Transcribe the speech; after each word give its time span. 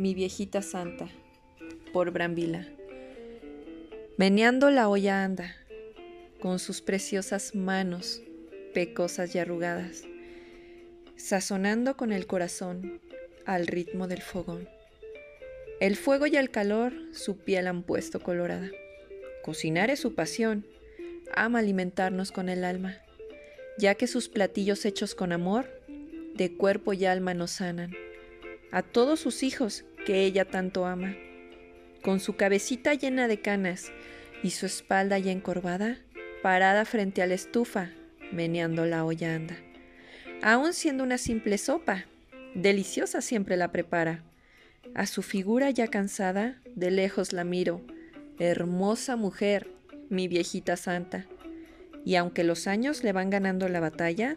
Mi 0.00 0.14
viejita 0.14 0.62
santa, 0.62 1.10
por 1.92 2.10
Brambila. 2.10 2.66
Meneando 4.16 4.70
la 4.70 4.88
olla 4.88 5.22
anda, 5.22 5.54
con 6.40 6.58
sus 6.58 6.80
preciosas 6.80 7.54
manos, 7.54 8.22
pecosas 8.72 9.34
y 9.34 9.38
arrugadas, 9.40 10.04
sazonando 11.16 11.98
con 11.98 12.12
el 12.12 12.26
corazón 12.26 12.98
al 13.44 13.66
ritmo 13.66 14.08
del 14.08 14.22
fogón. 14.22 14.70
El 15.80 15.96
fuego 15.96 16.26
y 16.26 16.36
el 16.36 16.50
calor 16.50 16.94
su 17.12 17.36
piel 17.36 17.66
han 17.66 17.82
puesto 17.82 18.20
colorada. 18.20 18.70
Cocinar 19.44 19.90
es 19.90 20.00
su 20.00 20.14
pasión, 20.14 20.64
ama 21.34 21.58
alimentarnos 21.58 22.32
con 22.32 22.48
el 22.48 22.64
alma, 22.64 22.96
ya 23.76 23.96
que 23.96 24.06
sus 24.06 24.30
platillos 24.30 24.86
hechos 24.86 25.14
con 25.14 25.30
amor, 25.30 25.68
de 26.36 26.56
cuerpo 26.56 26.94
y 26.94 27.04
alma 27.04 27.34
nos 27.34 27.50
sanan. 27.50 27.94
A 28.72 28.82
todos 28.82 29.18
sus 29.18 29.42
hijos 29.42 29.84
que 30.06 30.24
ella 30.24 30.44
tanto 30.44 30.86
ama, 30.86 31.16
con 32.02 32.20
su 32.20 32.36
cabecita 32.36 32.94
llena 32.94 33.28
de 33.28 33.40
canas 33.40 33.92
y 34.42 34.50
su 34.50 34.66
espalda 34.66 35.18
ya 35.18 35.32
encorvada, 35.32 35.98
parada 36.42 36.84
frente 36.84 37.22
a 37.22 37.26
la 37.26 37.34
estufa, 37.34 37.90
meneando 38.32 38.86
la 38.86 39.04
olla 39.04 39.34
anda. 39.34 39.56
Aun 40.42 40.72
siendo 40.72 41.04
una 41.04 41.18
simple 41.18 41.58
sopa, 41.58 42.06
deliciosa 42.54 43.20
siempre 43.20 43.56
la 43.56 43.70
prepara. 43.72 44.22
A 44.94 45.06
su 45.06 45.22
figura 45.22 45.70
ya 45.70 45.88
cansada, 45.88 46.60
de 46.74 46.90
lejos 46.90 47.32
la 47.32 47.44
miro, 47.44 47.82
hermosa 48.38 49.16
mujer, 49.16 49.68
mi 50.08 50.28
viejita 50.28 50.76
santa. 50.76 51.26
Y 52.04 52.16
aunque 52.16 52.44
los 52.44 52.66
años 52.66 53.04
le 53.04 53.12
van 53.12 53.28
ganando 53.28 53.68
la 53.68 53.80
batalla, 53.80 54.36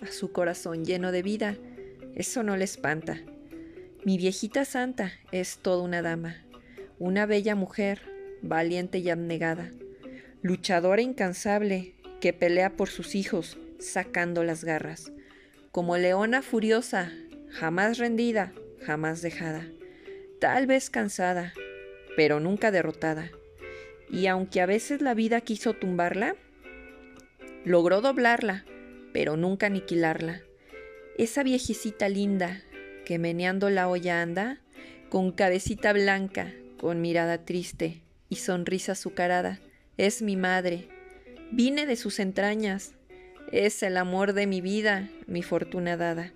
a 0.00 0.08
su 0.08 0.32
corazón 0.32 0.84
lleno 0.84 1.12
de 1.12 1.22
vida, 1.22 1.56
eso 2.16 2.42
no 2.42 2.56
le 2.56 2.64
espanta. 2.64 3.20
Mi 4.06 4.18
viejita 4.18 4.64
santa 4.64 5.14
es 5.32 5.58
toda 5.58 5.82
una 5.82 6.00
dama, 6.00 6.36
una 7.00 7.26
bella 7.26 7.56
mujer, 7.56 8.02
valiente 8.40 8.98
y 8.98 9.10
abnegada, 9.10 9.72
luchadora 10.42 11.02
incansable 11.02 11.96
que 12.20 12.32
pelea 12.32 12.76
por 12.76 12.88
sus 12.88 13.16
hijos, 13.16 13.58
sacando 13.80 14.44
las 14.44 14.62
garras, 14.62 15.10
como 15.72 15.96
leona 15.96 16.42
furiosa, 16.42 17.10
jamás 17.50 17.98
rendida, 17.98 18.52
jamás 18.80 19.22
dejada, 19.22 19.68
tal 20.40 20.68
vez 20.68 20.88
cansada, 20.88 21.52
pero 22.14 22.38
nunca 22.38 22.70
derrotada. 22.70 23.32
Y 24.08 24.28
aunque 24.28 24.60
a 24.60 24.66
veces 24.66 25.02
la 25.02 25.14
vida 25.14 25.40
quiso 25.40 25.72
tumbarla, 25.72 26.36
logró 27.64 28.02
doblarla, 28.02 28.66
pero 29.12 29.36
nunca 29.36 29.66
aniquilarla. 29.66 30.42
Esa 31.18 31.42
viejecita 31.42 32.08
linda 32.08 32.62
que 33.06 33.20
meneando 33.20 33.70
la 33.70 33.88
olla 33.88 34.20
anda, 34.20 34.58
con 35.10 35.30
cabecita 35.30 35.92
blanca, 35.92 36.52
con 36.76 37.00
mirada 37.00 37.38
triste 37.38 38.02
y 38.28 38.36
sonrisa 38.36 38.92
azucarada, 38.92 39.60
es 39.96 40.22
mi 40.22 40.34
madre. 40.34 40.88
Vine 41.52 41.86
de 41.86 41.94
sus 41.94 42.18
entrañas, 42.18 42.94
es 43.52 43.84
el 43.84 43.96
amor 43.96 44.32
de 44.32 44.48
mi 44.48 44.60
vida, 44.60 45.08
mi 45.28 45.44
fortuna 45.44 45.96
dada. 45.96 46.32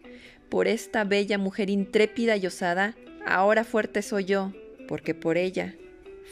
Por 0.49 0.69
esta 0.69 1.03
bella 1.03 1.39
mujer 1.39 1.71
intrépida 1.71 2.37
y 2.37 2.47
osada, 2.47 2.95
ahora 3.27 3.65
fuerte 3.65 4.01
soy 4.01 4.27
yo, 4.27 4.53
porque 4.87 5.13
por 5.13 5.39
ella 5.39 5.75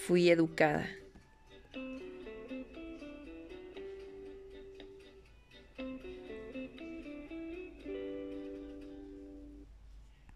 fui 0.07 0.31
educada. 0.31 0.89